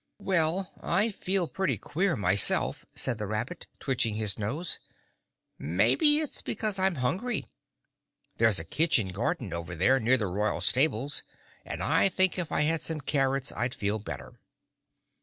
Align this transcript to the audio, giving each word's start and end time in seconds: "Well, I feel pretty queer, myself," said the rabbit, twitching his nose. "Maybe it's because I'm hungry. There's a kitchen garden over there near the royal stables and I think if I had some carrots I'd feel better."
"Well, 0.17 0.71
I 0.81 1.11
feel 1.11 1.47
pretty 1.47 1.77
queer, 1.77 2.15
myself," 2.15 2.87
said 2.95 3.19
the 3.19 3.27
rabbit, 3.27 3.67
twitching 3.79 4.15
his 4.15 4.39
nose. 4.39 4.79
"Maybe 5.59 6.17
it's 6.17 6.41
because 6.41 6.79
I'm 6.79 6.95
hungry. 6.95 7.45
There's 8.37 8.57
a 8.57 8.63
kitchen 8.65 9.09
garden 9.09 9.53
over 9.53 9.75
there 9.75 9.99
near 9.99 10.17
the 10.17 10.25
royal 10.25 10.61
stables 10.61 11.21
and 11.63 11.83
I 11.83 12.09
think 12.09 12.39
if 12.39 12.51
I 12.51 12.61
had 12.61 12.81
some 12.81 12.99
carrots 13.01 13.51
I'd 13.51 13.75
feel 13.75 13.99
better." 13.99 14.39